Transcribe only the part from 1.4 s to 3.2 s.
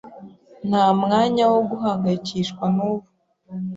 wo guhangayikishwa nubu.